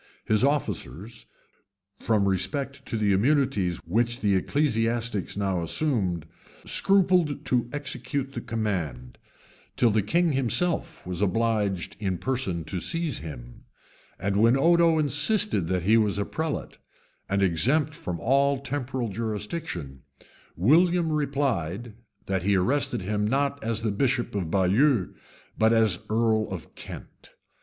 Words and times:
His 0.25 0.43
officers, 0.43 1.27
from 1.99 2.27
respect 2.27 2.87
to 2.87 2.97
the 2.97 3.13
immunities 3.13 3.77
which 3.85 4.21
the 4.21 4.33
ecclesiastics 4.33 5.37
now 5.37 5.61
assumed, 5.61 6.25
scrupled 6.65 7.45
to 7.45 7.69
execute 7.71 8.31
the 8.33 8.41
command, 8.41 9.19
till 9.75 9.91
the 9.91 10.01
king 10.01 10.31
himself 10.31 11.05
was 11.05 11.21
obliged 11.21 11.95
in 11.99 12.17
person 12.17 12.63
to 12.63 12.79
seize 12.79 13.19
him; 13.19 13.65
and 14.17 14.37
when 14.37 14.57
Odo 14.57 14.97
insisted 14.97 15.67
that 15.67 15.83
he 15.83 15.97
was 15.97 16.17
a 16.17 16.25
prelate, 16.25 16.79
and 17.29 17.43
exempt 17.43 17.93
from 17.93 18.19
all 18.19 18.57
temporal 18.59 19.07
jurisdiction, 19.09 20.01
William 20.55 21.11
replied, 21.11 21.93
that 22.25 22.41
he 22.41 22.55
arrested 22.55 23.03
him, 23.03 23.23
not 23.23 23.63
as 23.63 23.83
bishop 23.83 24.33
of 24.33 24.49
Baieux, 24.49 25.13
but 25.59 25.71
as 25.71 25.99
earl 26.09 26.47
of 26.49 26.73
Kent. 26.73 27.29